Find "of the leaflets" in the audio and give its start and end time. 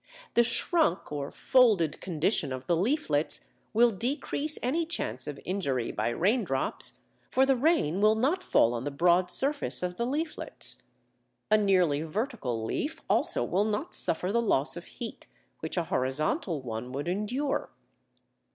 2.51-3.45, 9.83-10.87